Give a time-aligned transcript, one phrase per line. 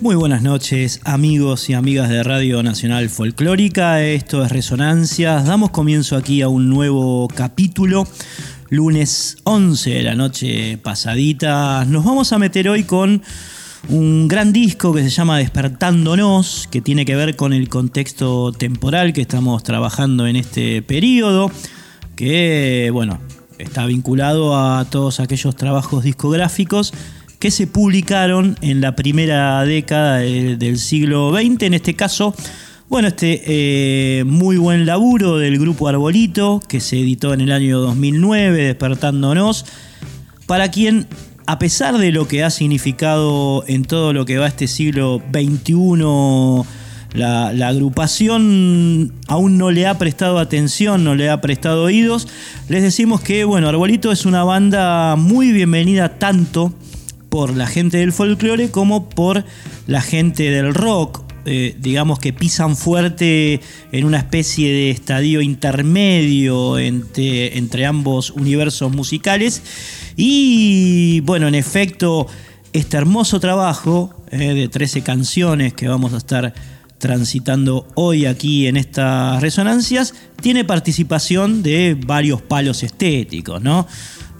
[0.00, 6.16] Muy buenas noches amigos y amigas de Radio Nacional Folclórica, esto es Resonancias, damos comienzo
[6.16, 8.06] aquí a un nuevo capítulo,
[8.70, 13.22] lunes 11 de la noche pasadita, nos vamos a meter hoy con
[13.88, 19.12] un gran disco que se llama Despertándonos, que tiene que ver con el contexto temporal
[19.12, 21.50] que estamos trabajando en este periodo,
[22.14, 23.18] que bueno,
[23.58, 26.94] está vinculado a todos aquellos trabajos discográficos
[27.38, 31.62] que se publicaron en la primera década del siglo XX.
[31.62, 32.34] En este caso,
[32.88, 37.78] bueno, este eh, muy buen laburo del grupo Arbolito, que se editó en el año
[37.80, 39.66] 2009, despertándonos,
[40.46, 41.06] para quien,
[41.46, 46.64] a pesar de lo que ha significado en todo lo que va este siglo XXI,
[47.14, 52.28] la, la, agrupación aún no le ha prestado atención, no le ha prestado oídos.
[52.68, 56.74] Les decimos que, bueno, Arbolito es una banda muy bienvenida tanto
[57.38, 59.44] por la gente del folclore como por
[59.86, 61.22] la gente del rock.
[61.44, 63.60] Eh, digamos que pisan fuerte
[63.92, 69.62] en una especie de estadio intermedio entre, entre ambos universos musicales.
[70.16, 72.26] Y bueno, en efecto,
[72.72, 76.52] este hermoso trabajo eh, de 13 canciones que vamos a estar
[76.98, 83.86] transitando hoy aquí en estas resonancias, tiene participación de varios palos estéticos, ¿no?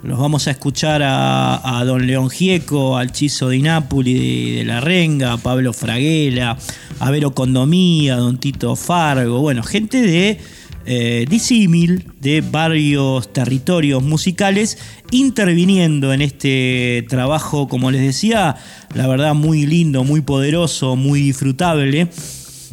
[0.01, 5.33] Los vamos a escuchar a, don León Gieco, al Chizo de Nápoli de, La Renga,
[5.33, 6.57] a Pablo Fraguela,
[6.99, 10.39] a Vero Condomía, a don Tito Fargo, bueno, gente de
[10.85, 14.77] eh, disímil de varios territorios musicales
[15.11, 18.55] interviniendo en este trabajo, como les decía,
[18.95, 22.07] la verdad muy lindo, muy poderoso, muy disfrutable,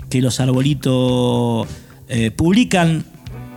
[0.08, 1.66] que los arbolitos
[2.08, 3.04] eh, publican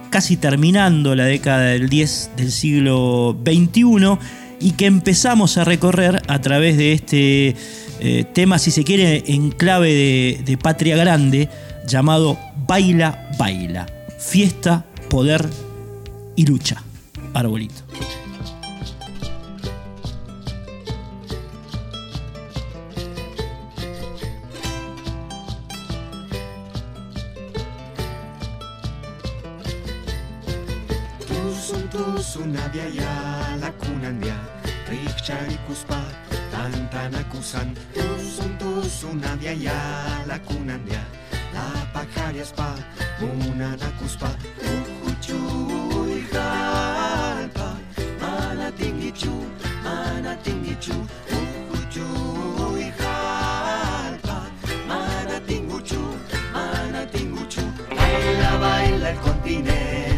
[0.09, 4.17] casi terminando la década del 10 del siglo XXI
[4.59, 7.55] y que empezamos a recorrer a través de este
[7.99, 11.49] eh, tema, si se quiere, en clave de, de patria grande,
[11.87, 12.37] llamado
[12.67, 13.85] Baila, Baila,
[14.19, 15.47] fiesta, poder
[16.35, 16.83] y lucha.
[17.33, 17.88] Arbolito.
[32.29, 34.37] Sunabiaya lakunandia
[34.85, 35.97] Rikcharikuspa
[36.53, 37.73] tantanakusan.
[37.93, 39.73] Tusun tusunabiaya
[40.29, 41.01] lakunandia
[41.53, 42.77] La pajariaspa
[43.19, 44.29] munanakuspa
[44.61, 45.41] Ujuchu
[46.21, 47.73] ijalpa
[48.21, 49.33] Mana tingichu,
[49.83, 50.93] mana tingichu
[51.33, 52.05] Ujuchu
[52.77, 54.37] ijalpa
[54.87, 56.01] Mana tinguchu,
[56.53, 60.08] mana tinguchu Baila, baila el continente,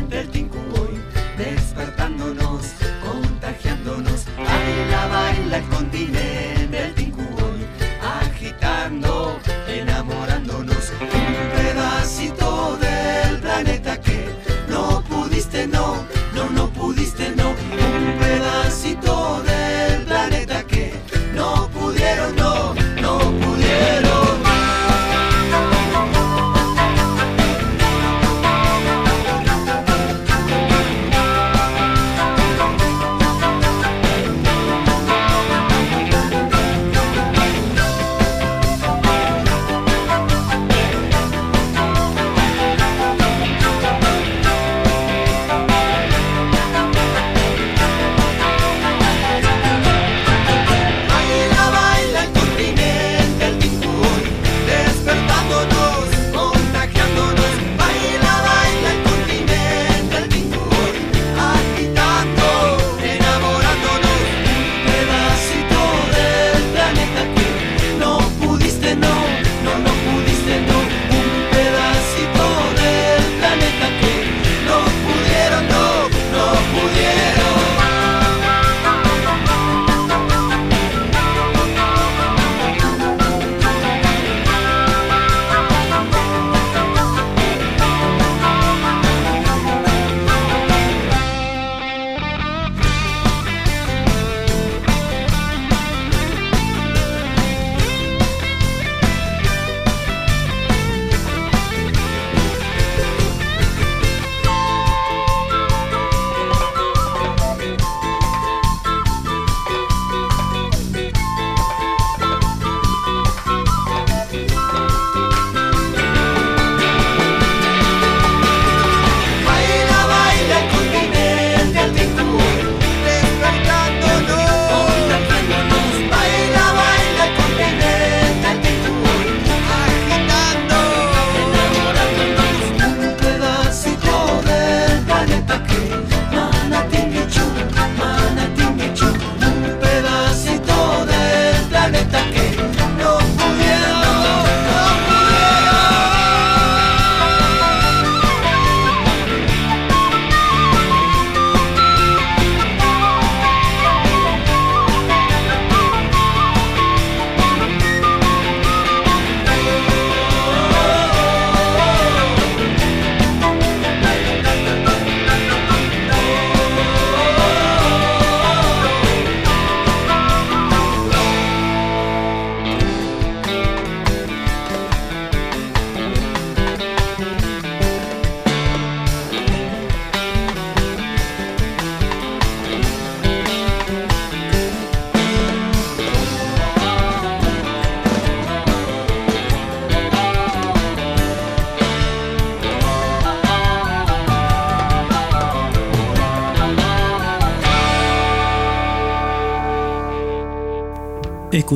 [5.53, 7.65] El continente, el tinku hoy,
[8.01, 10.93] agitando, enamorándonos.
[11.01, 14.29] Un pedacito del planeta que
[14.69, 17.53] no pudiste, no, no, no pudiste, no.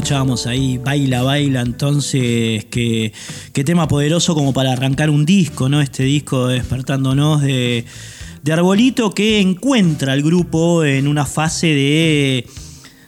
[0.06, 3.12] Escuchábamos ahí Baila, Baila, entonces, qué,
[3.54, 5.82] qué tema poderoso como para arrancar un disco, ¿no?
[5.82, 7.86] Este disco despertándonos de,
[8.44, 12.46] de Arbolito que encuentra al grupo en una fase de,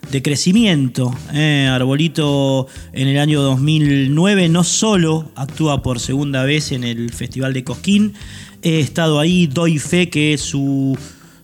[0.10, 1.16] de crecimiento.
[1.36, 1.70] ¿eh?
[1.72, 7.64] Arbolito en el año 2009 no solo actúa por segunda vez en el Festival de
[7.64, 8.16] Cosquín,
[8.64, 10.98] he estado ahí, doy fe que su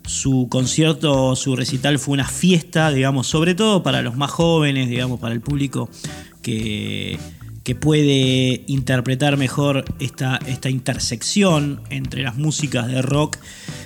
[0.05, 5.19] su concierto, su recital fue una fiesta, digamos, sobre todo para los más jóvenes, digamos,
[5.19, 5.89] para el público
[6.41, 7.17] que,
[7.63, 13.37] que puede interpretar mejor esta, esta intersección entre las músicas de rock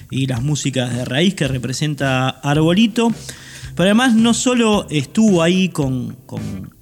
[0.09, 3.11] y las músicas de raíz que representa Arbolito.
[3.75, 6.76] Pero además no solo estuvo ahí con, con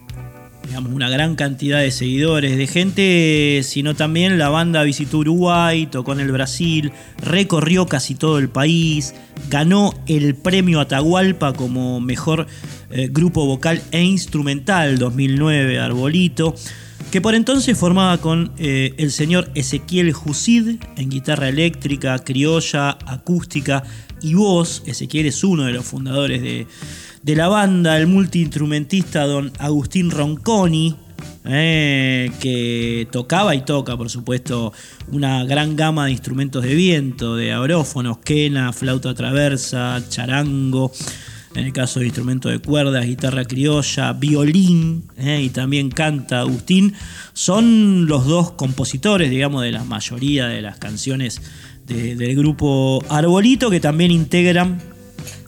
[0.67, 6.13] digamos, una gran cantidad de seguidores, de gente, sino también la banda visitó Uruguay, tocó
[6.13, 6.91] en el Brasil,
[7.21, 9.13] recorrió casi todo el país,
[9.49, 12.47] ganó el premio Atahualpa como mejor
[12.89, 16.55] eh, grupo vocal e instrumental 2009, Arbolito,
[17.11, 23.83] que por entonces formaba con eh, el señor Ezequiel Jusid en guitarra eléctrica, criolla, acústica
[24.21, 24.83] y voz.
[24.85, 26.67] Ezequiel es uno de los fundadores de
[27.25, 30.95] de la banda, el multiinstrumentista don Agustín Ronconi,
[31.43, 34.71] eh, que tocaba y toca, por supuesto,
[35.11, 40.91] una gran gama de instrumentos de viento, de abrófonos, quena, flauta traversa, charango,
[41.55, 46.93] en el caso de instrumentos de cuerdas, guitarra criolla, violín, eh, y también canta Agustín,
[47.33, 51.41] son los dos compositores, digamos, de la mayoría de las canciones
[51.87, 54.94] del grupo Arbolito, que también integran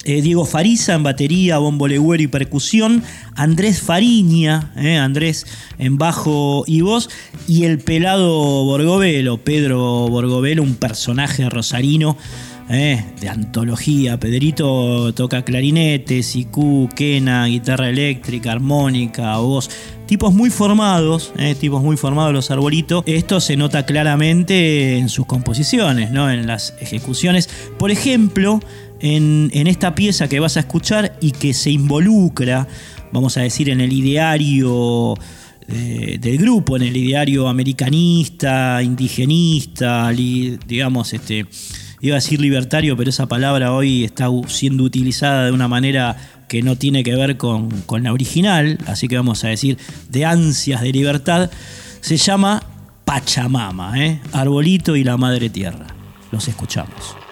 [0.07, 3.03] eh, Diego Fariza en batería, bombo legüero y percusión,
[3.35, 5.45] Andrés Fariña, eh, Andrés
[5.79, 7.09] en bajo y voz,
[7.45, 12.17] y el pelado Borgovelo, Pedro Borgovelo, un personaje rosarino.
[12.69, 19.69] Eh, de antología, Pedrito toca clarinete, siku, quena, guitarra eléctrica, armónica, voz,
[20.05, 23.05] tipos muy formados, tipos muy formados los arbolitos.
[23.05, 26.29] Esto se nota claramente en sus composiciones, ¿no?
[26.29, 27.49] en las ejecuciones.
[27.79, 28.59] Por ejemplo,
[28.99, 32.67] en, esta pieza que vas a escuchar y que se involucra,
[33.11, 35.15] vamos a decir, en el ideario
[35.67, 41.45] eh, del grupo, en el ideario americanista, indigenista, digamos, este,
[42.01, 46.15] iba a decir libertario, pero esa palabra hoy está siendo utilizada de una manera
[46.47, 47.69] que no tiene que ver con,
[48.01, 49.77] la original, así que vamos a decir
[50.09, 51.51] de ansias de libertad,
[52.01, 52.63] se llama
[53.03, 54.21] Pachamama, ¿eh?
[54.31, 55.87] Arbolito y la Madre Tierra.
[56.31, 57.26] Los escuchamos.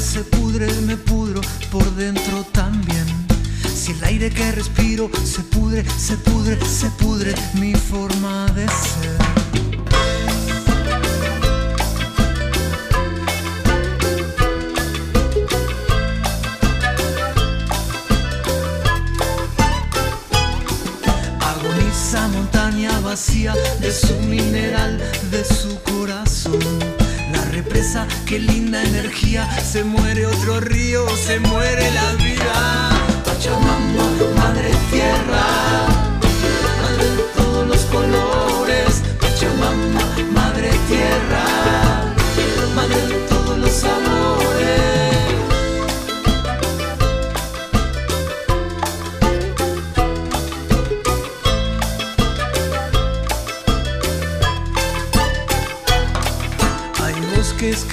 [0.00, 3.06] se pudre, me pudro por dentro también.
[3.74, 9.16] Si el aire que respiro se pudre, se pudre, se pudre mi forma de ser.
[21.40, 24.98] Agoniza montaña vacía de su mineral,
[25.30, 26.85] de su corazón
[28.26, 32.90] qué linda energía, se muere otro río, se muere la vida.
[33.24, 34.04] Pachamama,
[34.36, 35.46] madre tierra,
[36.82, 40.00] madre todos los colores, Pachamama,
[40.32, 41.55] madre tierra.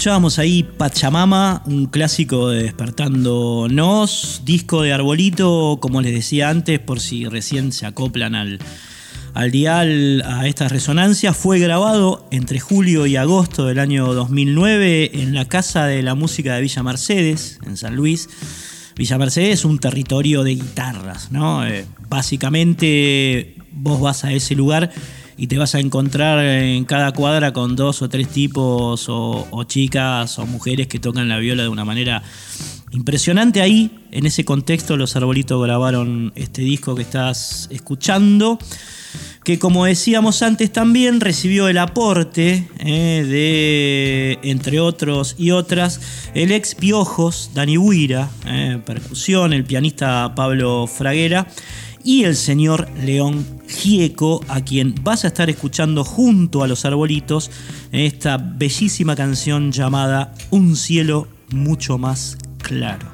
[0.00, 7.00] Escuchábamos ahí Pachamama, un clásico de Despertándonos, disco de Arbolito, como les decía antes, por
[7.00, 8.60] si recién se acoplan al,
[9.34, 11.36] al dial a estas resonancias.
[11.36, 16.54] Fue grabado entre julio y agosto del año 2009 en la Casa de la Música
[16.54, 18.30] de Villa Mercedes, en San Luis.
[18.96, 21.66] Villa Mercedes es un territorio de guitarras, ¿no?
[21.66, 24.92] Eh, básicamente vos vas a ese lugar
[25.40, 30.38] y te vas a encontrar en cada cuadra con dos o tres tipos o, chicas
[30.38, 32.22] o mujeres que tocan la viola de una manera
[32.90, 33.62] impresionante.
[33.62, 38.58] Ahí, en ese contexto, los arbolitos grabaron este disco que estás escuchando
[39.42, 46.00] que como decíamos antes también recibió el aporte eh, de, entre otros y otras,
[46.34, 51.46] el ex Piojos, Dani Huira, eh, percusión, el pianista Pablo Fraguera
[52.04, 57.50] y el señor León Gieco, a quien vas a estar escuchando junto a los arbolitos
[57.92, 63.09] esta bellísima canción llamada Un cielo mucho más claro.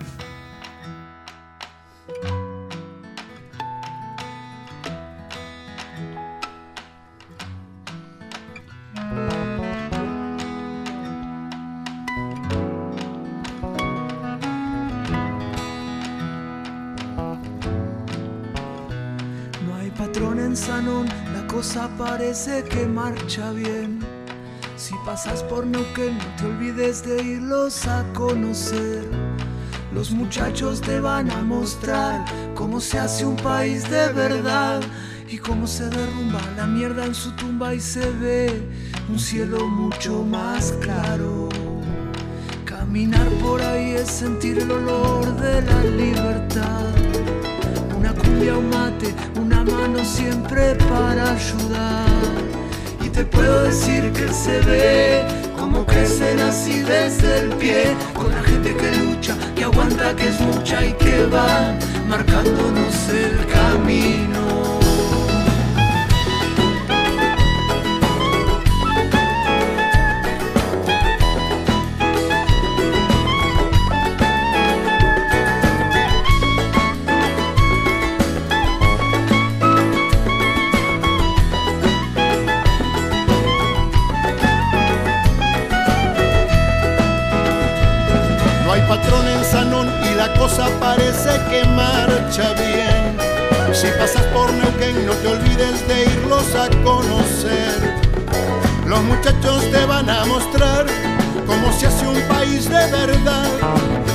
[22.76, 24.00] Que marcha bien.
[24.76, 29.02] Si pasas por Neuquén, no te olvides de irlos a conocer.
[29.94, 32.22] Los muchachos te van a mostrar
[32.54, 34.82] cómo se hace un país de verdad
[35.26, 38.68] y cómo se derrumba la mierda en su tumba y se ve
[39.08, 41.48] un cielo mucho más claro.
[42.66, 46.92] Caminar por ahí es sentir el olor de la libertad.
[47.96, 52.55] Una cumbia, un mate, una mano siempre para ayudar.
[53.16, 55.24] Te puedo decir que se ve
[55.58, 60.38] como crecen así desde el pie, con la gente que lucha, que aguanta, que es
[60.38, 61.74] mucha y que va
[62.06, 64.35] marcándonos el camino.
[94.06, 97.76] Pasas por Neuquén no te olvides de irlos a conocer.
[98.86, 100.86] Los muchachos te van a mostrar
[101.44, 103.50] cómo se hace un país de verdad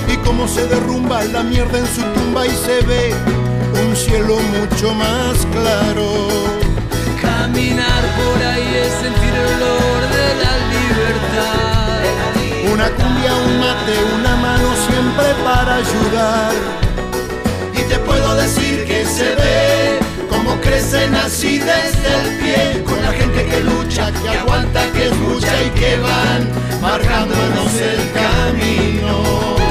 [0.07, 3.13] y cómo se derrumba la mierda en su tumba y se ve
[3.85, 6.05] un cielo mucho más claro.
[7.21, 11.91] Caminar por ahí es sentir el olor de la libertad
[12.73, 16.90] una cumbia, un mate, una mano siempre para ayudar.
[19.05, 24.85] Se ve como crecen así desde el pie, con la gente que lucha, que aguanta,
[24.91, 26.49] que escucha y que van
[26.81, 29.70] marcándonos el camino.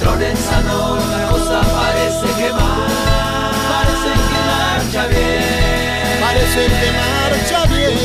[0.00, 7.98] Patrón en la cosa parece que va, parece que marcha bien, parece que marcha bien.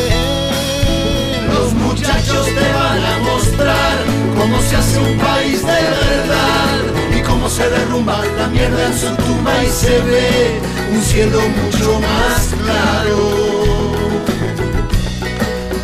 [1.53, 3.97] Los muchachos te van a mostrar
[4.37, 9.15] cómo se hace un país de verdad y cómo se derrumba la mierda en su
[9.15, 10.59] tumba y se ve
[10.91, 13.45] un cielo mucho más claro.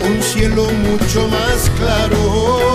[0.04, 2.71] Un cielo mucho más claro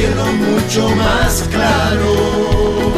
[0.00, 2.89] cielo mucho más claro.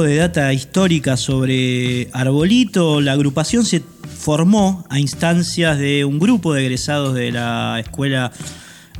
[0.00, 3.82] De data histórica sobre Arbolito, la agrupación se
[4.18, 8.32] formó a instancias de un grupo de egresados de la Escuela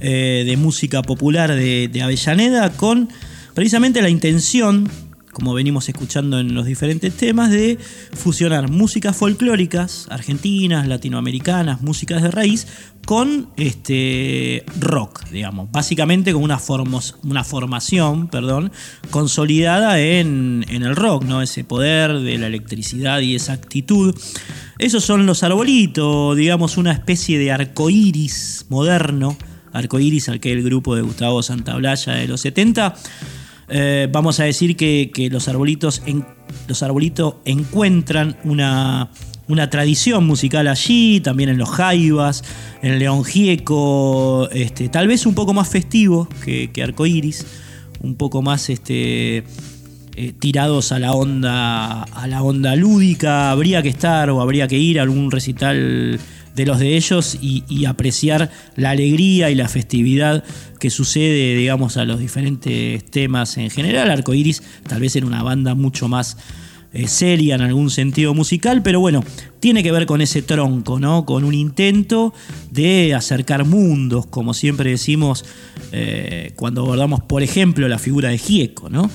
[0.01, 3.09] eh, de Música Popular de, de Avellaneda con
[3.55, 4.91] precisamente la intención
[5.33, 7.79] como venimos escuchando en los diferentes temas, de
[8.13, 12.67] fusionar músicas folclóricas, argentinas, latinoamericanas, músicas de raíz,
[13.07, 15.71] con este rock, digamos.
[15.73, 16.61] Básicamente con una,
[17.25, 18.71] una formación, perdón,
[19.11, 21.43] consolidada en, en, el rock, ¿no?
[21.43, 24.15] Ese poder de la electricidad y esa actitud.
[24.79, 29.37] Esos son los arbolitos, digamos, una especie de arcoíris moderno,
[29.73, 32.95] arcoíris al que el grupo de Gustavo Santaolalla de los 70
[33.75, 36.03] eh, vamos a decir que, los, arbolitos
[36.69, 39.11] los arbolitos encuentran una,
[39.71, 42.45] tradición musical allí, también en los Jaivas,
[42.83, 47.47] en León Gieco, este, tal vez un poco más festivo que, que Arcoiris,
[48.03, 49.45] un poco más este,
[50.15, 53.51] eh, tirados a la onda a la onda lúdica.
[53.51, 56.21] Habría que estar o habría que ir a algún recital
[56.55, 60.45] de los de ellos y, apreciar la alegría y la festividad
[60.79, 64.11] que sucede, digamos, a los diferentes temas en general.
[64.11, 66.37] Arcoiris tal vez en una banda mucho más
[66.93, 69.25] eh, seria en algún sentido musical, pero bueno,
[69.61, 71.25] tiene que ver con ese tronco, ¿no?
[71.25, 72.35] Con un intento
[72.71, 75.45] de acercar mundos, como siempre decimos
[75.91, 79.11] eh, cuando abordamos, por ejemplo, la figura de Gieco, ¿no?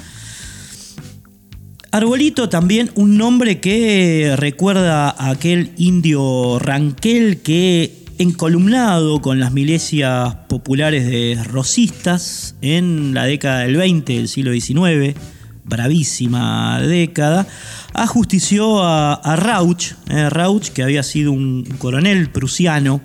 [1.98, 10.36] Arbolito también un nombre que recuerda a aquel indio Ranquel que encolumnado con las milicias
[10.48, 15.16] populares de rosistas en la década del 20 del siglo XIX,
[15.64, 17.48] bravísima década,
[17.94, 23.02] ajustició a, Rauch, eh, Rauch, que había sido un coronel prusiano,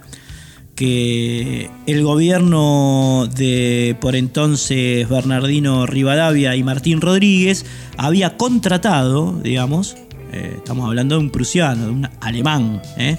[0.75, 9.97] que el gobierno de por entonces Bernardino Rivadavia y Martín Rodríguez había contratado, digamos,
[10.33, 13.19] eh, estamos hablando de un prusiano, de un alemán, eh,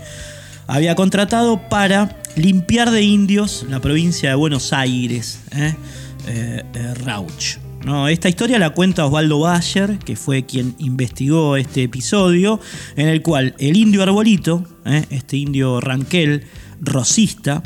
[0.65, 6.63] había contratado para limpiar de indios la provincia de Buenos Aires, eh,
[7.05, 7.57] Rauch.
[7.85, 12.59] No, esta historia la cuenta Osvaldo Bayer, que fue quien investigó este episodio,
[12.95, 14.63] en el cual el indio Arbolito,
[15.09, 16.45] este indio Ranquel,
[16.83, 17.63] rosista,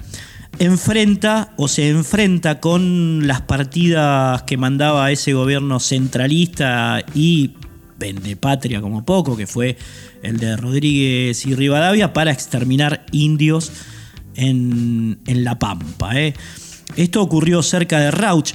[0.59, 7.55] enfrenta o se enfrenta con las partidas que mandaba ese gobierno centralista y
[8.39, 9.77] patria como poco, que fue
[10.23, 13.71] el de Rodríguez y Rivadavia, para exterminar indios
[14.35, 16.19] en, La Pampa.
[16.19, 16.33] ¿eh?
[16.95, 18.53] Esto ocurrió cerca de Rauch.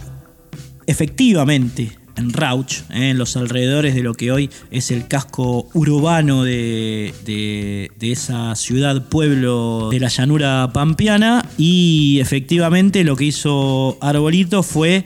[0.87, 3.11] Efectivamente, en Rauch, ¿eh?
[3.11, 9.89] en los alrededores de lo que hoy es el casco urbano de, esa ciudad, pueblo
[9.91, 11.45] de la llanura pampeana.
[11.59, 15.05] Y efectivamente lo que hizo Arbolito fue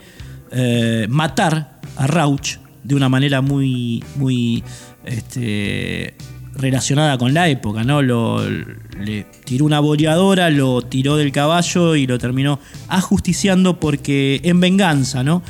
[0.50, 4.62] eh, matar a Rauch de una manera muy, muy
[5.04, 6.14] este,
[6.54, 8.02] relacionada con la época, ¿no?
[8.02, 15.22] le tiró una boleadora, lo tiró del caballo y lo terminó ajusticiando porque en venganza,
[15.22, 15.42] ¿no?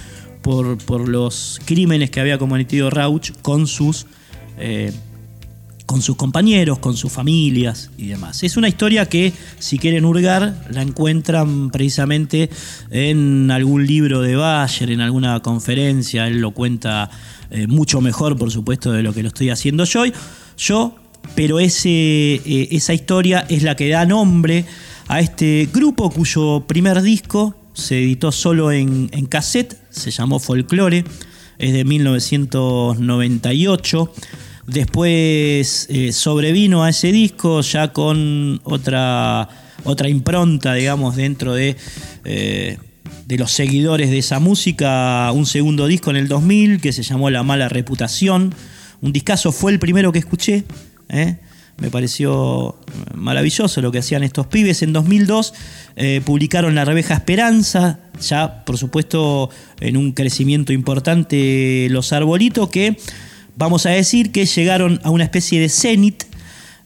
[0.47, 4.07] Por, los crímenes que había cometido Rauch con sus,
[4.59, 4.93] eh,
[5.87, 8.45] con sus compañeros, con sus familias y demás.
[8.45, 12.49] Es una historia que, si quieren hurgar, la encuentran precisamente
[12.93, 16.29] en algún libro de Bayer, en alguna conferencia.
[16.29, 17.11] Él lo cuenta
[17.51, 20.05] eh, mucho mejor, por supuesto, de lo que lo estoy haciendo yo.
[20.57, 20.95] yo
[21.35, 24.65] pero ese, eh, esa historia es la que da nombre
[25.09, 31.05] a este grupo cuyo primer disco se editó solo en, cassette, se llamó Folklore,
[31.59, 34.13] es de 1998.
[34.67, 39.49] Después eh, sobrevino a ese disco ya con otra,
[39.85, 41.77] otra impronta, digamos, dentro de,
[42.25, 42.79] eh,
[43.27, 47.29] de los seguidores de esa música, un segundo disco en el 2000 que se llamó
[47.29, 48.55] La Mala Reputación.
[49.03, 50.65] Un discazo fue el primero que escuché.
[51.11, 51.37] ¿eh?
[51.79, 52.77] Me pareció
[53.15, 54.83] maravilloso lo que hacían estos pibes.
[54.83, 55.53] En 2002
[55.97, 62.97] eh, publicaron La Rebeja Esperanza, ya por supuesto en un crecimiento importante los arbolitos que
[63.57, 66.25] vamos a decir que llegaron a una especie de cenit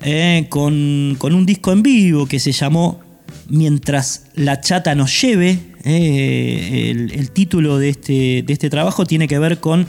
[0.01, 0.73] eh, con,
[1.21, 3.01] un disco en vivo que se llamó
[3.49, 5.59] Mientras la chata nos lleve.
[5.85, 9.87] Eh, el, título de este, de este trabajo tiene que ver con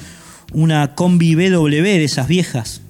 [0.51, 2.81] una combi BW de esas viejas,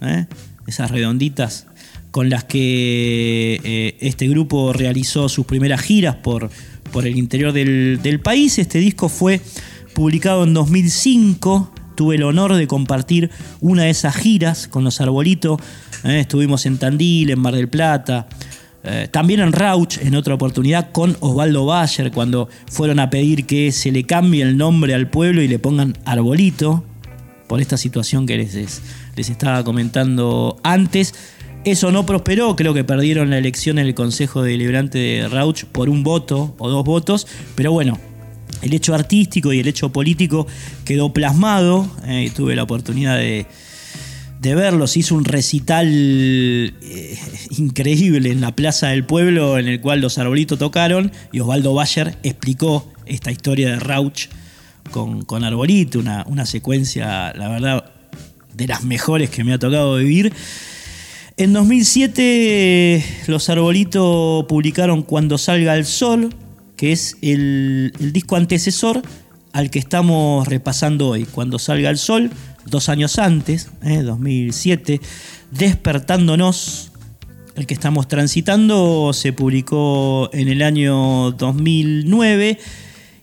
[0.67, 1.67] esas redonditas
[2.11, 6.49] con las que eh, este grupo realizó sus primeras giras por,
[6.91, 8.59] por el interior del, país.
[8.59, 9.41] Este disco fue
[9.93, 11.73] publicado en 2005.
[11.95, 15.59] Tuve el honor de compartir una de esas giras con los Arbolitos.
[16.03, 18.27] Eh, estuvimos en Tandil, en Mar del Plata.
[18.83, 23.71] Eh, también en Rauch, en otra oportunidad, con Osvaldo Bayer, cuando fueron a pedir que
[23.71, 26.83] se le cambie el nombre al pueblo y le pongan Arbolito
[27.47, 28.81] por esta situación que les,
[29.15, 31.13] les estaba comentando antes.
[31.63, 35.89] Eso no prosperó, creo que perdieron la elección en el Consejo Deliberante de Rauch por
[35.89, 37.99] un voto o dos votos, pero bueno,
[38.63, 40.47] el hecho artístico y el hecho político
[40.85, 43.45] quedó plasmado, eh, tuve la oportunidad de,
[44.39, 44.97] de verlos.
[44.97, 47.19] Hizo un recital eh,
[47.59, 52.17] increíble en la Plaza del Pueblo en el cual los arbolitos tocaron y Osvaldo Bayer
[52.23, 54.29] explicó esta historia de Rauch
[54.89, 57.91] con, con Arbolito, una, una secuencia, la verdad,
[58.55, 60.33] de las mejores que me ha tocado vivir.
[61.41, 66.29] En 2007 los Arbolitos publicaron Cuando salga el sol,
[66.77, 69.01] que es el, disco antecesor
[69.51, 72.29] al que estamos repasando hoy, Cuando salga el sol,
[72.67, 75.01] dos años antes, 2007, eh,
[75.49, 76.91] Despertándonos,
[77.55, 82.59] el que estamos transitando, se publicó en el año 2009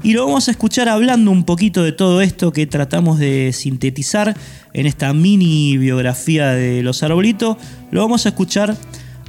[0.03, 4.37] y lo vamos a escuchar hablando un poquito de todo esto que tratamos de sintetizar
[4.73, 7.57] en esta mini biografía de Los Arbolitos.
[7.91, 8.77] Lo vamos a escuchar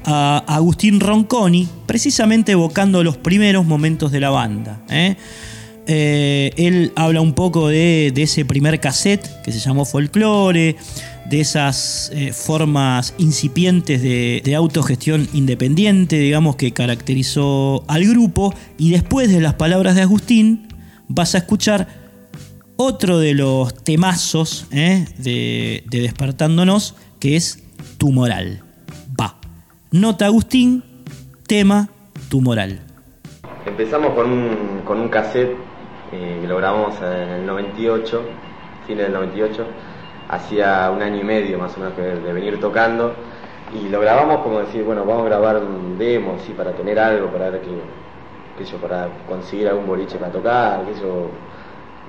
[0.06, 4.80] a Agustín Ronconi, precisamente evocando los primeros momentos de la banda.
[4.90, 5.16] ¿eh?
[5.88, 10.76] Eh, él habla un poco de, ese primer cassette que se llamó Folklore,
[11.30, 18.54] de esas eh, formas incipientes de, autogestión independiente, digamos, que caracterizó al grupo.
[18.78, 20.68] Y después de las palabras de Agustín,
[21.08, 21.88] vas a escuchar
[22.76, 27.64] otro de los temazos eh, de, Despertándonos, que es
[27.98, 28.64] Tu Moral.
[29.20, 29.36] Va.
[29.92, 30.84] Nota Agustín,
[31.46, 31.90] tema
[32.30, 32.80] Tu Moral.
[33.66, 35.56] Empezamos con un, con un cassette
[36.12, 38.24] eh, que lo grabamos en el 98,
[38.88, 39.68] fines del 98,
[40.30, 43.14] hacía un año y medio más o menos de, venir tocando
[43.74, 47.28] y lo grabamos como decir, bueno, vamos a grabar un demo, sí, para tener algo,
[47.28, 51.30] para ver que, yo, para conseguir algún boliche para tocar, que yo,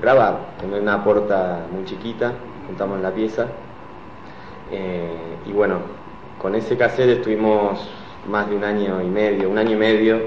[0.00, 2.32] grabar, tener una puerta muy chiquita,
[2.66, 3.46] juntamos la pieza
[4.70, 5.10] eh,
[5.46, 5.78] y bueno,
[6.38, 7.88] con ese cassette estuvimos
[8.28, 10.20] más de un año y medio, un año y medio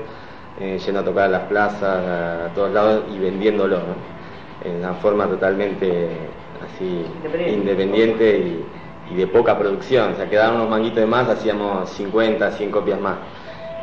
[0.60, 3.79] eh, yendo a tocar a las plazas, a, todos lados y vendiéndolo,
[4.63, 6.10] En una forma totalmente
[6.73, 7.05] así
[7.47, 8.38] independiente,
[9.09, 10.13] y, de poca producción.
[10.13, 13.17] O sea, quedaban unos manguitos de más, hacíamos 50, 100 copias más.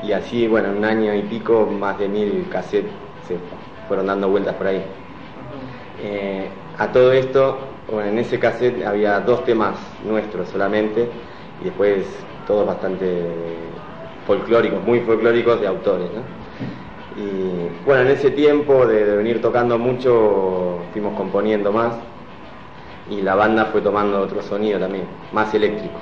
[0.03, 2.91] Y así, bueno, en un año y pico, más de mil cassettes
[3.29, 3.37] se
[3.87, 4.83] fueron dando vueltas por ahí.
[6.03, 6.49] Eh,
[6.79, 7.59] a todo esto,
[7.91, 11.09] bueno, en ese cassette había dos temas nuestros solamente
[11.61, 12.07] y después
[12.47, 13.27] todos bastante
[14.27, 16.09] folclóricos, muy folclóricos de autores.
[16.13, 16.23] ¿no?
[17.23, 21.93] Y bueno, en ese tiempo de, venir tocando mucho, fuimos componiendo más
[23.11, 25.99] y la banda fue tomando otro sonido también, más eléctrico.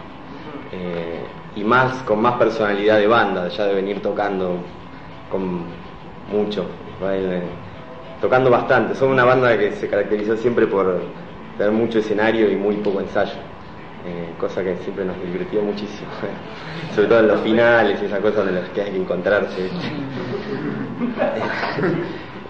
[0.72, 1.24] Eh,
[1.56, 4.58] y más con más personalidad de banda, ya de venir tocando
[5.30, 5.62] con
[6.30, 6.66] mucho,
[8.20, 8.94] tocando bastante.
[8.94, 11.00] Somos una banda que se caracterizó siempre por
[11.56, 13.32] tener mucho escenario y muy poco ensayo.
[14.06, 16.08] Eh, cosa que siempre nos divirtió muchísimo,
[16.94, 19.68] sobre todo en los finales y esas cosas de las que hay que encontrarse.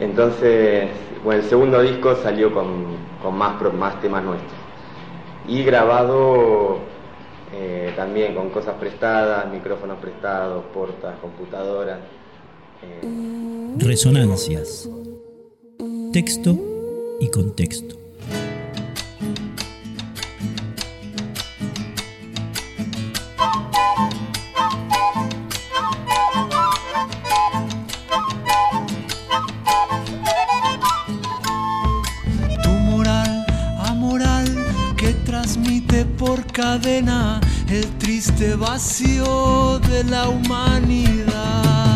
[0.00, 0.88] Entonces,
[1.24, 4.58] bueno, el segundo disco salió con, más, más temas nuestros.
[5.46, 6.78] Y grabado
[7.52, 11.98] eh, también con cosas prestadas, micrófonos prestados, portas, computadoras.
[12.82, 13.74] Eh.
[13.78, 14.88] Resonancias.
[16.12, 16.56] Texto
[17.20, 17.97] y contexto.
[37.70, 41.87] El triste vacío de la humanidad.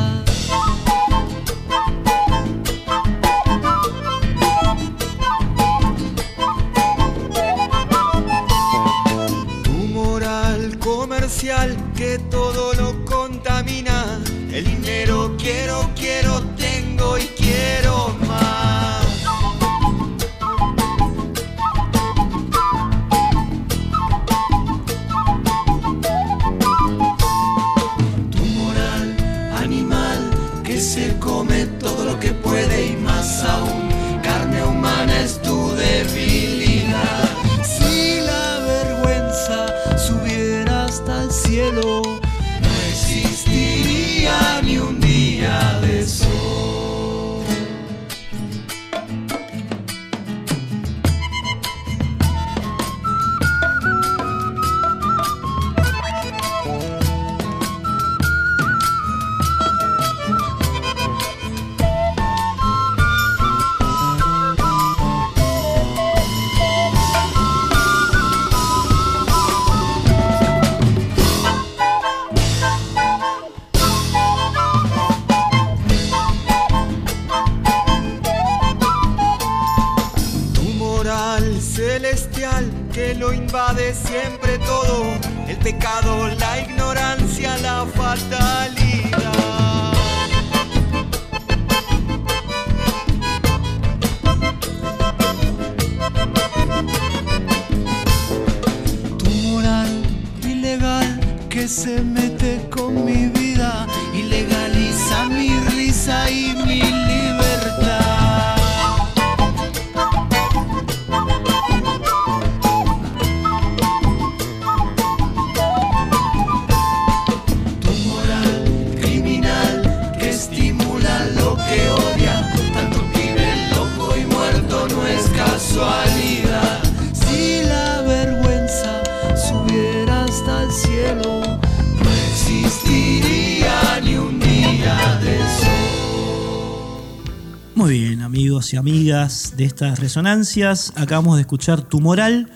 [139.57, 142.49] De estas resonancias, acabamos de escuchar Tu Moral,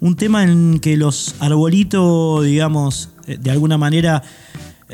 [0.00, 4.22] un tema en que los arbolitos, digamos, eh, de alguna manera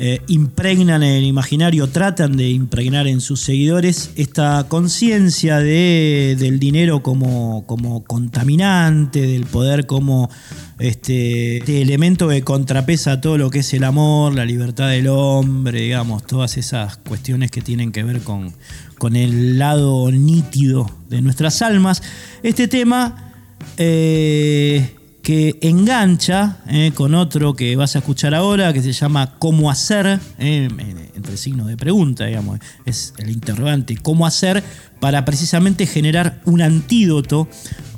[0.02, 7.02] eh, impregnan el imaginario, tratan de impregnar en sus seguidores esta conciencia de- del dinero
[7.02, 10.30] como, como contaminante, del poder como
[10.78, 15.82] este, este elemento que contrapesa todo lo que es el amor, la libertad del hombre,
[15.82, 18.54] digamos, todas esas cuestiones que tienen que ver con,
[18.96, 22.02] con el lado nítido de nuestras almas.
[22.42, 23.34] Este tema
[23.76, 29.70] eh, que engancha eh, con otro que vas a escuchar ahora, que se llama ¿Cómo
[29.70, 30.18] hacer?
[30.38, 30.68] eh,
[31.14, 34.62] entre signos de pregunta, digamos, es el interrogante, ¿cómo hacer?
[34.98, 37.48] Para precisamente generar un antídoto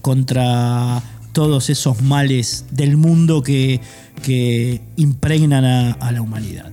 [0.01, 3.81] contra todos esos males del mundo que,
[4.23, 6.73] que impregnan a, a la humanidad.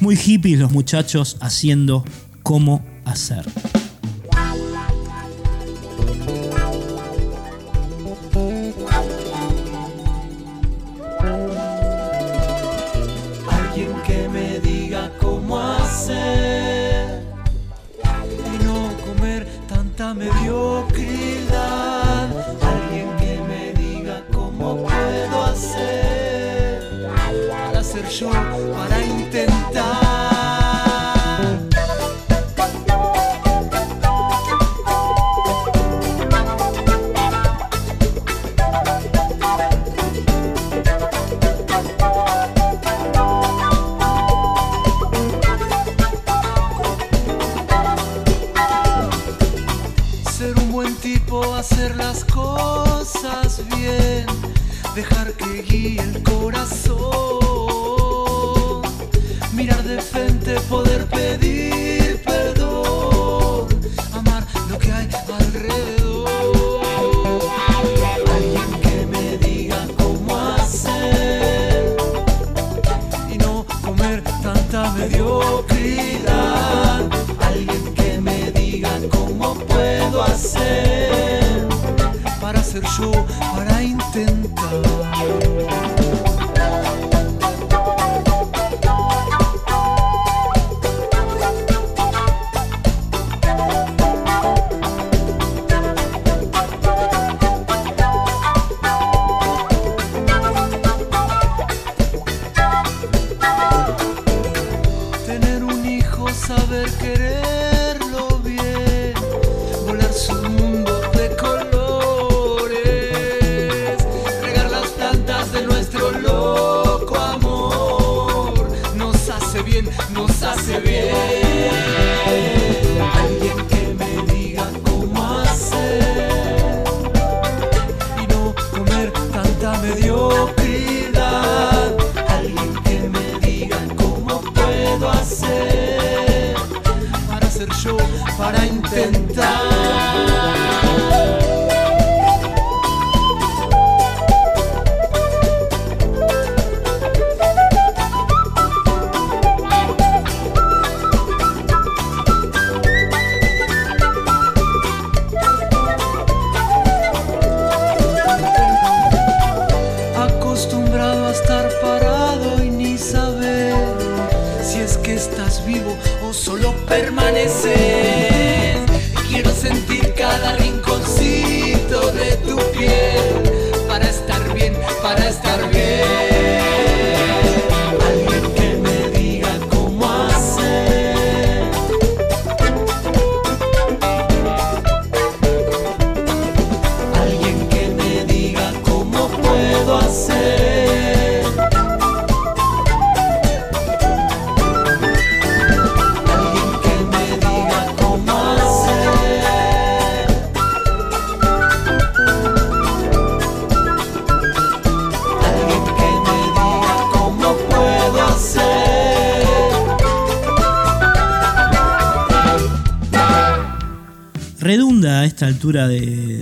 [0.00, 2.04] Muy hippies los muchachos haciendo
[2.42, 3.44] cómo hacer.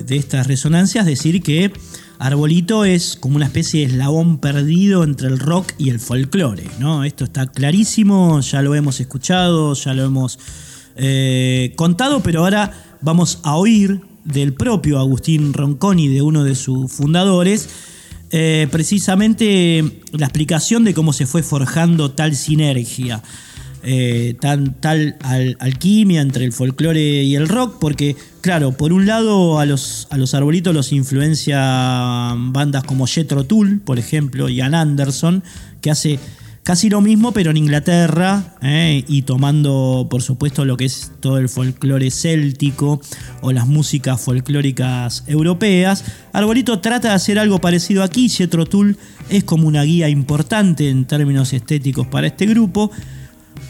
[0.07, 1.73] De, estas resonancias decir que
[2.19, 7.05] Arbolito es como una especie de eslabón perdido entre el rock y el folclore, ¿no?
[7.05, 10.39] Esto está clarísimo, ya lo hemos escuchado, ya lo hemos
[10.97, 16.91] eh, contado, pero ahora vamos a oír del propio Agustín Ronconi, de uno de sus
[16.91, 17.69] fundadores,
[18.31, 23.23] eh, precisamente la explicación de cómo se fue forjando tal sinergia.
[23.85, 24.75] Eh, tal
[25.23, 30.07] al- alquimia entre el folclore y el rock, porque, claro, por un lado a los,
[30.11, 35.43] a los arbolitos los influencia bandas como Jethro Tull, por ejemplo, y Ian Anderson,
[35.81, 36.19] que hace
[36.63, 41.37] casi lo mismo, pero en Inglaterra, eh, y tomando, por supuesto, lo que es todo
[41.37, 43.03] el folclore céltico
[43.43, 46.05] o las músicas folclóricas europeas.
[46.33, 48.31] Arbolito trata de hacer algo parecido aquí.
[48.31, 48.97] Jethro Tull
[49.29, 52.91] es como una guía importante en términos estéticos para este grupo.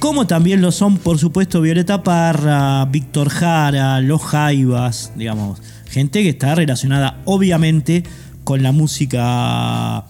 [0.04, 6.28] Como también lo son, por supuesto, Violeta Parra, Víctor Jara, Los Jaivas, digamos, gente que
[6.28, 8.02] está relacionada obviamente
[8.44, 10.04] con la música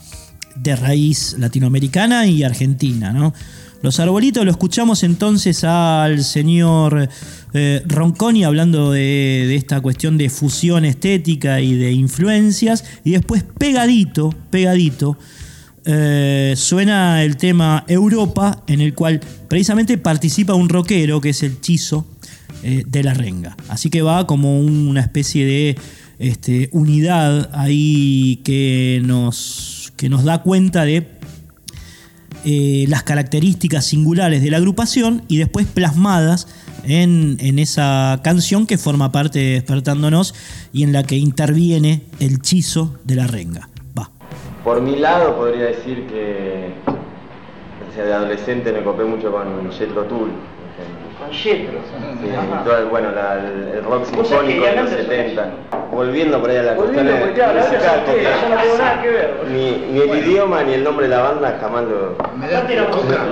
[0.57, 3.35] de raíz latinoamericana y argentina, ¿no?
[3.83, 7.09] Los arbolitos lo escuchamos entonces al señor
[7.53, 13.45] eh, Ronconi hablando de, de esta cuestión de fusión estética y de influencias, y después
[13.45, 15.17] pegadito, pegadito,
[15.87, 21.61] eh, suena el tema Europa, en el cual precisamente participa un rockero que es el
[21.61, 22.07] Chizo
[22.63, 23.57] eh, de la Renga.
[23.69, 25.77] Así que va como una especie de
[26.19, 31.07] este, unidad ahí que nos, que nos da cuenta de
[32.47, 36.47] eh, las características singulares de la agrupación y después plasmadas
[36.85, 40.35] en, en esa canción que forma parte de Despertándonos
[40.73, 43.69] y en la que interviene el Chizo de la Renga.
[44.65, 46.71] Por mi lado podría decir que
[47.91, 50.31] o sea, de adolescente me copé mucho con Jethro Tull.
[50.31, 51.05] por ejemplo.
[51.21, 51.79] Con Yetro.
[52.21, 55.51] Sí, y todo el, bueno, la- el, rock sinfónico de los Anderson 70.
[55.93, 59.37] Volviendo por ahí a la cuestión musical, yo no tengo nada que ver.
[59.37, 62.65] porque ni, ni el idioma ni el nombre de la banda jamás lo, Me da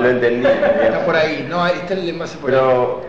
[0.01, 0.47] lo entendí.
[0.83, 2.57] Está por ahí, no, ahí está el envase por ahí.
[2.57, 3.01] Pero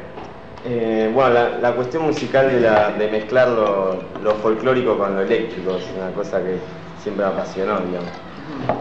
[0.66, 5.22] eh, bueno, la, la cuestión musical de, la, de mezclar lo, lo folclórico con lo
[5.22, 6.58] eléctrico es una cosa que
[7.04, 8.10] siempre me apasionó, digamos.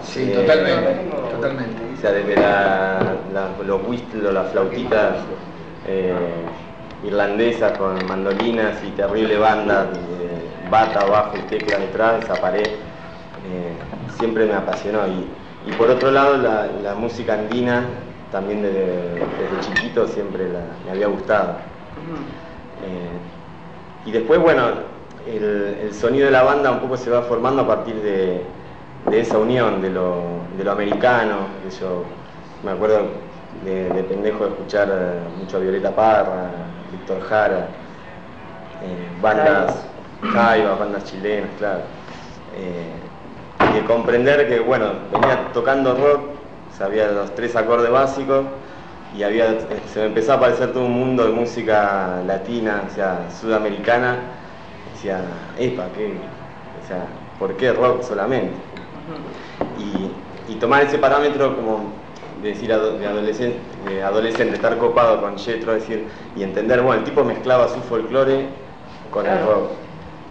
[0.04, 1.94] Sí, Eh, totalmente, totalmente.
[1.94, 5.16] O sea, desde la, la- los whistles, las flautitas
[5.86, 6.22] eh,
[7.04, 12.68] irlandesas con mandolinas y terrible banda, de bata, bajo y tecla detrás, esa pared,
[13.44, 13.72] eh,
[14.08, 15.06] siempre me apasionó.
[15.08, 15.26] Y,
[15.68, 17.84] y por otro lado, la, la música andina,
[18.30, 21.56] también desde, desde chiquito siempre la- me había gustado.
[22.82, 23.18] Eh,
[24.04, 24.91] y después, bueno,
[25.26, 28.42] el, sonido de la banda un poco se va formando a partir de,
[29.10, 30.22] esa unión, de lo,
[30.56, 31.48] de lo americano.
[31.80, 32.04] Yo
[32.64, 33.02] me acuerdo
[33.64, 36.50] de, de pendejo de escuchar eh, mucho a Violeta Parra,
[36.90, 37.68] Víctor Jara,
[38.82, 39.86] eh, bandas
[40.32, 41.82] jaivas, bandas chilenas, claro.
[42.56, 42.92] Eh,
[43.70, 46.20] y de comprender que, bueno, venía tocando rock,
[46.76, 48.44] sabía los tres acordes básicos
[49.16, 49.54] y había,
[49.92, 54.41] se me empezó a aparecer todo un mundo de música latina, o sea, sudamericana.
[55.02, 55.20] Decía,
[55.58, 56.12] epa, ¿qué?
[56.12, 58.52] O sea, ¿por qué rock solamente?
[59.76, 61.90] Y, y tomar ese parámetro como
[62.40, 67.04] de decir de adolescente, de adolescente, estar copado con Jetro, decir, y entender, bueno, el
[67.04, 68.46] tipo mezclaba su folclore
[69.10, 69.70] con el rock.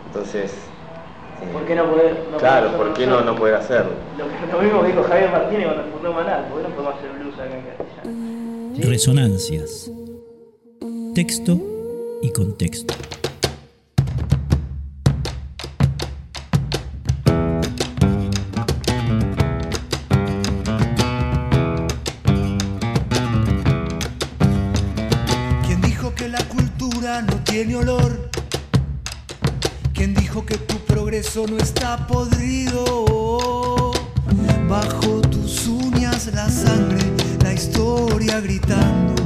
[0.08, 2.28] Entonces, eh, ¿Por qué no poder?
[2.32, 3.92] no claro, poder ¿por qué no, no poder hacerlo?
[4.18, 7.36] Lo mismo que dijo Javier Martínez cuando fundó Manal, ¿por qué no podemos hacer blues
[7.36, 8.90] acá en castellano?
[8.90, 9.92] Resonancias.
[11.14, 11.58] Texto
[12.22, 12.94] y contexto.
[31.32, 33.92] Progreso no está podrido?
[34.68, 37.02] Bajo tus uñas la sangre,
[37.44, 39.21] la historia gritando,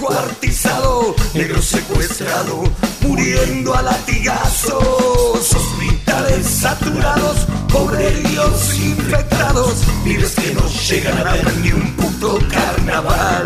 [0.00, 2.62] descuartizado, negro secuestrado,
[3.02, 11.94] muriendo a latigazos, hospitales saturados, pobrerios infectados, pibes que no llegan a ver ni un
[11.96, 13.44] puto carnaval.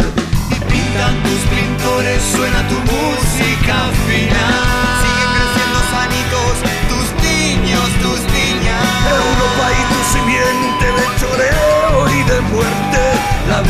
[0.50, 4.63] Y pintan tus pintores, suena tu música final.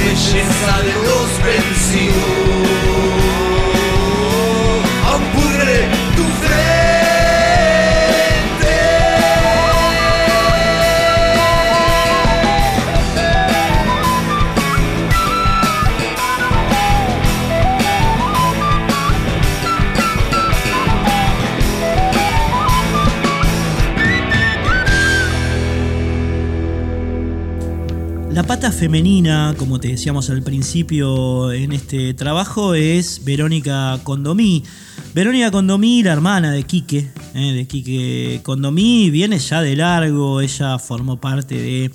[0.05, 2.84] Belleza de los vencidos.
[28.47, 34.65] Pata femenina, como te decíamos al principio en este trabajo, es Verónica Condomí.
[35.15, 40.79] Verónica Condomí, la hermana de Quique, eh, de Quique Condomí, viene ya de largo, ella
[40.79, 41.91] formó parte de,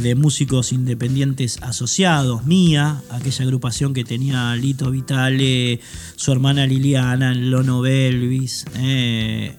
[0.00, 5.80] de Músicos Independientes Asociados, Mía, aquella agrupación que tenía Lito Vitale,
[6.16, 9.56] su hermana Liliana, Lono Belvis, eh,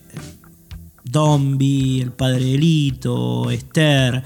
[1.04, 4.24] Dombi, el padre de Lito, Esther.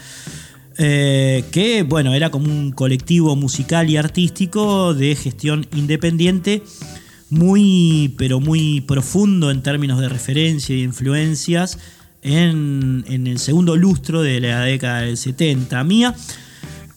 [0.83, 6.63] Eh, que bueno, era como un colectivo musical y artístico de gestión independiente,
[7.29, 11.77] muy, pero muy profundo en términos de referencia e influencias
[12.23, 15.83] en, en el segundo lustro de la década del 70.
[15.83, 16.15] Mía,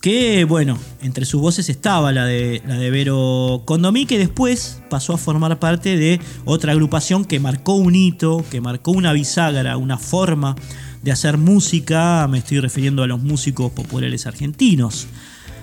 [0.01, 5.13] que bueno, entre sus voces estaba la de, la de Vero Condomí, que después pasó
[5.13, 9.99] a formar parte de otra agrupación que marcó un hito, que marcó una bisagra, una
[9.99, 10.57] forma
[11.05, 15.07] de hacer música, me estoy refiriendo a los músicos populares argentinos.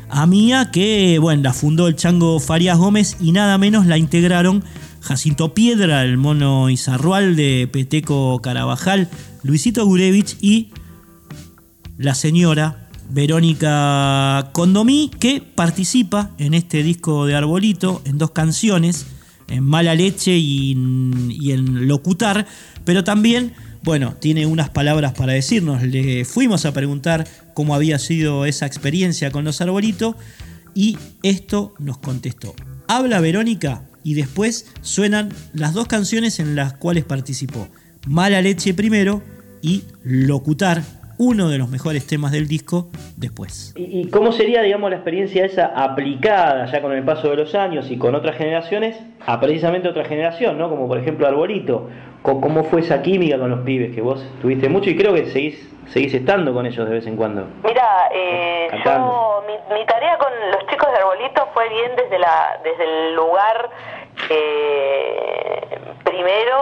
[0.08, 4.64] A Mía, que bueno, la fundó el Chango Farías Gómez y nada menos la integraron
[5.02, 9.10] Jacinto Piedra, el mono Izarrual de Peteco Carabajal,
[9.42, 10.70] Luisito Gurevich y
[11.98, 19.08] la señora Verónica Condomí, que participa en este disco de Arbolito en dos canciones,
[19.48, 20.72] en Mala Leche y
[21.52, 22.46] en Locutar,
[22.86, 23.54] pero también
[23.84, 25.82] bueno, tiene unas palabras para decirnos.
[25.82, 30.16] Le fuimos a preguntar cómo había sido esa experiencia con los arbolitos
[30.76, 32.56] y esto nos contestó.
[32.88, 37.68] Habla Verónica y después suenan las dos canciones en las cuales participó.
[38.08, 39.24] Mala leche primero
[39.62, 40.84] y Locutar,
[41.22, 43.76] uno de los mejores temas del disco después.
[43.78, 47.92] ¿Y, cómo sería, digamos, la experiencia esa aplicada ya con el paso de los años
[47.92, 50.68] y con otras generaciones a precisamente otra generación, ¿no?
[50.68, 51.90] Como por ejemplo Arbolito.
[52.24, 55.72] ¿Cómo fue esa química con los pibes que vos tuviste mucho y creo que seguís,
[55.88, 57.46] seguís estando con ellos de vez en cuando?
[57.64, 59.08] Mira, eh, Cantando.
[59.08, 63.16] yo mi, mi tarea con los chicos de Arbolito fue bien desde la desde el
[63.16, 63.70] lugar
[64.30, 66.58] eh, primero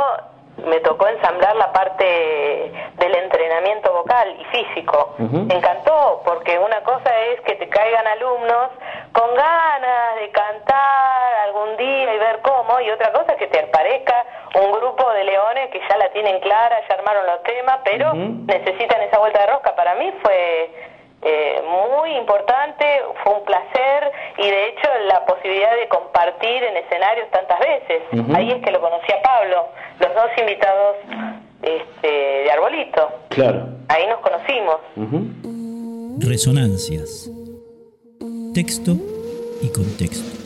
[0.65, 5.15] me tocó ensamblar la parte del entrenamiento vocal y físico.
[5.17, 8.69] Me encantó porque una cosa es que te caigan alumnos
[9.11, 13.59] con ganas de cantar algún día y ver cómo y otra cosa es que te
[13.59, 18.13] aparezca un grupo de leones que ya la tienen clara, ya armaron los temas, pero
[18.13, 19.75] necesitan esa vuelta de rosca.
[19.75, 20.88] Para mí fue
[21.21, 22.85] eh, muy importante,
[23.23, 28.03] fue un placer y de hecho la posibilidad de compartir en escenarios tantas veces.
[28.33, 29.67] Ahí es que lo conocía Pablo,
[29.99, 30.95] los dos invitados
[31.61, 33.09] este, de Arbolito.
[33.29, 33.67] Claro.
[33.89, 34.77] Ahí nos conocimos.
[36.19, 37.29] Resonancias.
[38.53, 38.93] Texto
[39.61, 40.38] y contexto.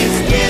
[0.00, 0.49] this game.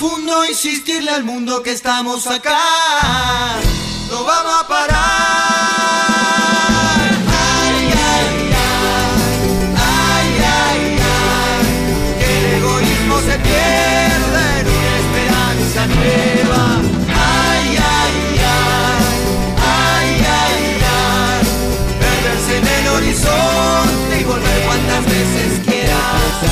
[0.00, 2.58] profundo insistirle al mundo que estamos acá.
[4.08, 4.96] No vamos a parar.
[7.28, 9.20] Ay, ay, ay,
[9.76, 11.64] ay, ay, ay,
[12.18, 16.62] que el egoísmo se pierde en una esperanza nueva.
[17.52, 19.04] Ay, ay, ay,
[19.76, 20.64] ay, ay,
[20.96, 21.44] ay,
[22.00, 26.49] perderse en el horizonte y volver cuantas veces quieras.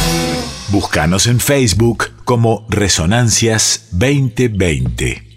[0.71, 5.28] Búscanos en Facebook como Resonancias 2020.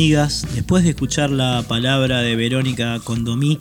[0.00, 3.58] Amigas, después de escuchar la palabra de Verónica Condomí,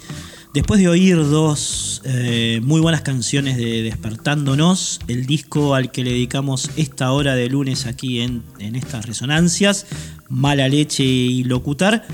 [0.54, 6.12] después de oír dos eh, muy buenas canciones de Despertándonos, el disco al que le
[6.12, 9.86] dedicamos esta hora de lunes aquí en, en estas resonancias,
[10.30, 12.08] Mala Leche y Locutar,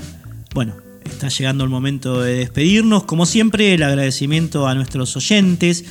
[0.52, 0.74] bueno,
[1.04, 3.04] está llegando el momento de despedirnos.
[3.04, 5.84] Como siempre, el agradecimiento a nuestros oyentes.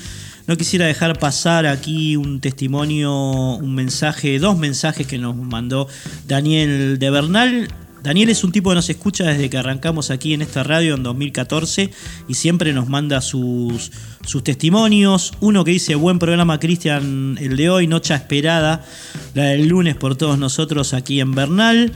[0.45, 3.13] No quisiera dejar pasar aquí un testimonio,
[3.55, 5.87] un mensaje, dos mensajes que nos mandó
[6.27, 7.69] Daniel de Bernal.
[8.05, 11.01] Daniel es un tipo que nos escucha desde que arrancamos aquí en esta radio en
[11.01, 11.89] 2014
[12.27, 13.91] y siempre nos manda sus,
[14.23, 15.33] sus testimonios.
[15.39, 18.85] Uno que dice, buen programa Cristian, el de hoy, noche esperada,
[19.33, 21.93] la del lunes por todos nosotros aquí en Bernal.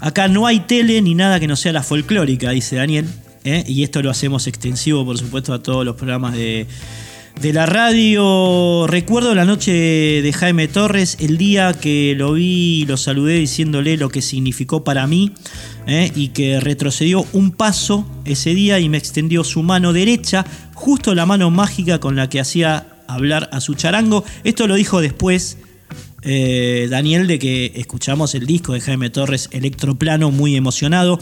[0.00, 3.06] Acá no hay tele ni nada que no sea la folclórica, dice Daniel.
[3.44, 3.62] ¿eh?
[3.68, 6.66] Y esto lo hacemos extensivo, por supuesto, a todos los programas de,
[7.40, 8.86] de la radio.
[8.86, 13.96] Recuerdo la noche de Jaime Torres, el día que lo vi y lo saludé diciéndole
[13.96, 15.32] lo que significó para mí
[15.86, 16.10] ¿eh?
[16.14, 21.26] y que retrocedió un paso ese día y me extendió su mano derecha, justo la
[21.26, 24.24] mano mágica con la que hacía hablar a su charango.
[24.44, 25.58] Esto lo dijo después
[26.22, 31.18] eh, Daniel de que escuchamos el disco de Jaime Torres, Electroplano, muy emocionado.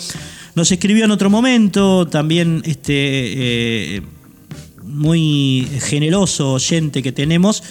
[0.55, 3.97] Nos escribió en otro momento, también este...
[3.97, 4.03] eh,
[4.85, 7.63] muy generoso oyente que tenemos.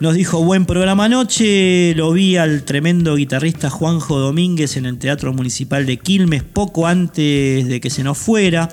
[0.00, 5.32] Nos dijo buen programa anoche, lo vi al tremendo guitarrista Juanjo Domínguez en el Teatro
[5.32, 8.68] Municipal de Quilmes poco antes de que se nos fuera.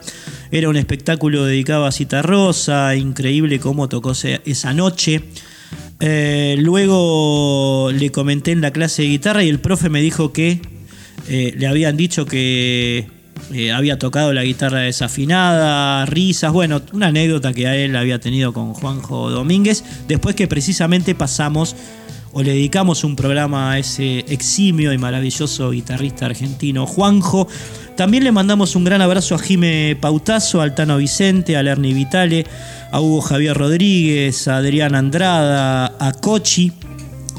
[0.52, 4.14] Era un espectáculo dedicado a Cita Rosa, increíble cómo tocó
[4.46, 5.22] esa noche.
[6.00, 10.60] Eh, luego le comenté en la clase de guitarra y el profe me dijo que
[11.30, 13.21] eh, le habían dicho que
[13.54, 18.54] eh, había tocado la guitarra desafinada, risas, bueno, una anécdota que a él había tenido
[18.54, 21.76] con Juanjo Domínguez, después que precisamente pasamos
[22.34, 27.48] o le dedicamos un programa a ese eximio y maravilloso guitarrista argentino Juanjo.
[27.98, 32.46] También le mandamos un gran abrazo a Jime Pautazo, a Altano Vicente, a Lerny Vitale,
[32.92, 36.72] a Hugo Javier Rodríguez, a Adrián Andrada, a Cochi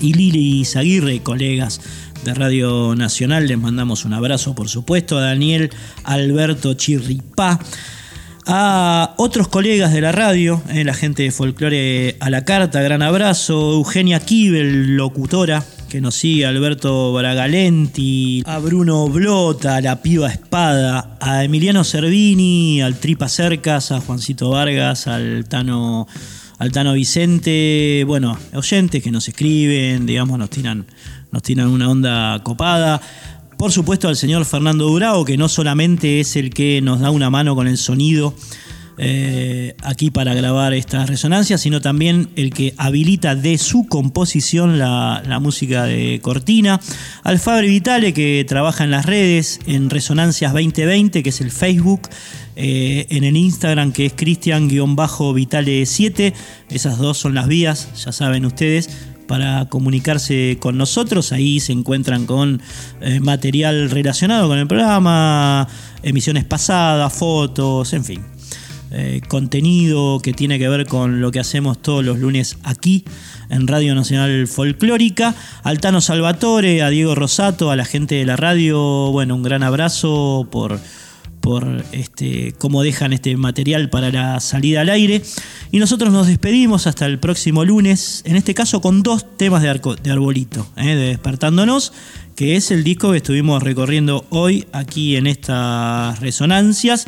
[0.01, 1.81] y Lili Zaguirre, colegas
[2.25, 3.47] de Radio Nacional.
[3.47, 5.71] Les mandamos un abrazo, por supuesto, a Daniel
[6.05, 7.59] Alberto Chirripá,
[8.47, 13.03] a otros colegas de la radio, eh, la gente de Folclore a la Carta, gran
[13.03, 20.31] abrazo, Eugenia Kibel, locutora, que nos sigue, Alberto Bragalenti, a Bruno Blota, a la Piba
[20.31, 26.07] Espada, a Emiliano Cervini, al Tripa Cercas, a Juancito Vargas, al Tano,
[26.59, 30.87] al Tano Vicente, bueno, oyentes que nos escriben, digamos, nos tiran,
[31.33, 33.01] nos tiran una onda copada.
[33.57, 37.31] Por supuesto al señor Fernando Durao, que no solamente es el que nos da una
[37.31, 38.35] mano con el sonido
[38.99, 45.23] eh, aquí para grabar estas resonancias, sino también el que habilita de su composición la,
[45.27, 46.79] la música de Cortina.
[47.23, 52.11] Al Fabri Vitale, que trabaja en las redes, en Resonancias 2020, que es el Facebook,
[52.55, 56.35] eh, en el Instagram, que es Cristian-Vitale7.
[56.69, 58.91] Esas dos son las vías, ya saben ustedes
[59.33, 61.33] para comunicarse con nosotros.
[61.33, 62.61] Ahí se encuentran con
[63.01, 65.67] eh, material relacionado con el programa,
[66.03, 68.23] emisiones pasadas, fotos, en fin.
[68.91, 73.07] Eh, contenido que tiene que ver con lo que hacemos todos los lunes aquí
[73.49, 75.35] en Radio Nacional Folclórica.
[75.63, 78.79] Al Tano Salvatore, a Diego Rosato, a la gente de la radio,
[79.13, 80.79] bueno, un gran abrazo por,
[81.43, 85.21] por este, cómo dejan este material para la salida al aire.
[85.71, 89.69] Y nosotros nos despedimos hasta el próximo lunes, en este caso con dos temas de,
[89.69, 90.95] arco- de arbolito, ¿eh?
[90.95, 91.93] de Despertándonos,
[92.37, 97.07] que es el disco que estuvimos recorriendo hoy aquí en estas resonancias.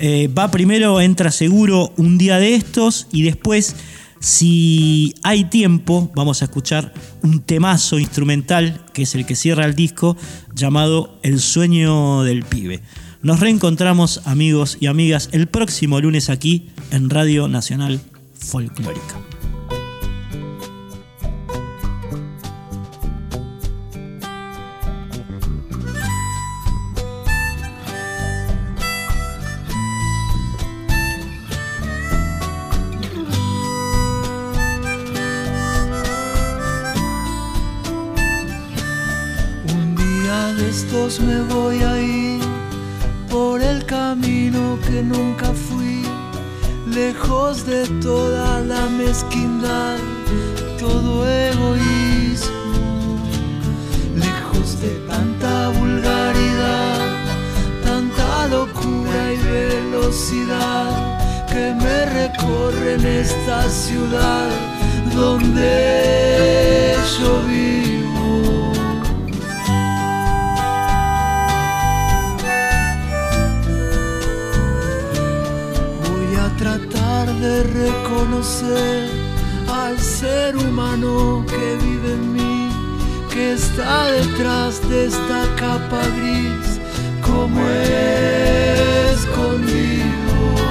[0.00, 3.76] Eh, va primero, entra seguro un día de estos y después,
[4.20, 9.74] si hay tiempo, vamos a escuchar un temazo instrumental, que es el que cierra el
[9.74, 10.16] disco,
[10.54, 12.80] llamado El sueño del pibe.
[13.20, 18.00] Nos reencontramos amigos y amigas el próximo lunes aquí en Radio Nacional
[18.32, 19.16] Folclórica.
[39.74, 42.27] Un día de estos me voy a ir
[43.38, 46.02] por el camino que nunca fui,
[46.92, 49.98] lejos de toda la mezquindad,
[50.76, 52.72] todo egoísmo,
[54.26, 56.98] lejos de tanta vulgaridad,
[57.84, 60.90] tanta locura y velocidad
[61.52, 64.48] que me recorre en esta ciudad
[65.14, 67.97] donde yo vivo.
[77.62, 79.08] Reconocer
[79.68, 82.70] al ser humano que vive en mí,
[83.30, 86.80] que está detrás de esta capa gris,
[87.22, 87.60] como
[89.12, 90.67] escondido.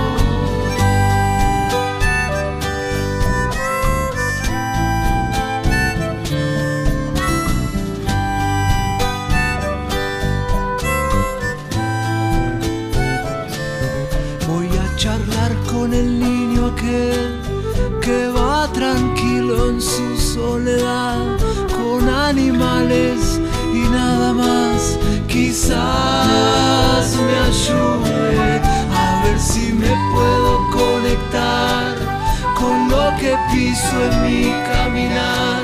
[25.67, 28.61] Quizás me ayude
[28.95, 31.95] a ver si me puedo conectar
[32.55, 35.63] con lo que piso en mi caminar,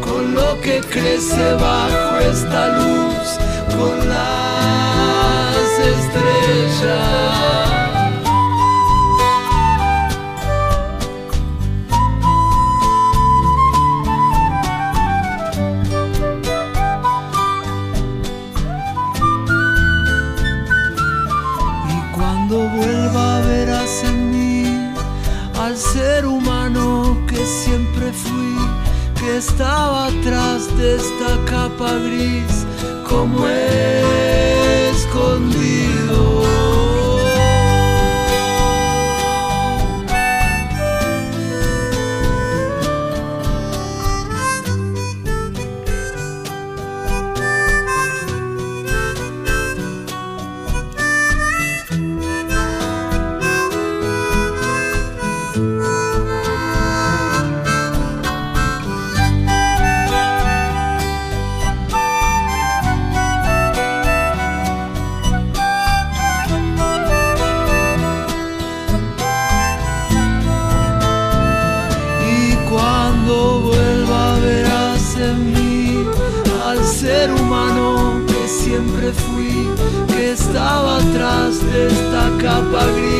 [0.00, 3.38] con lo que crece bajo esta luz,
[3.76, 7.29] con las estrellas.
[30.80, 32.66] Esta capa gris,
[33.08, 33.46] como
[34.90, 35.49] escondido.
[82.60, 83.19] Esta